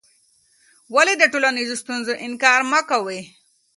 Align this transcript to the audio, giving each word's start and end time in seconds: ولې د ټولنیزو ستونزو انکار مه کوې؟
ولې 0.95 1.13
د 1.17 1.23
ټولنیزو 1.33 1.75
ستونزو 1.81 2.13
انکار 2.25 2.59
مه 2.71 2.81
کوې؟ 2.89 3.19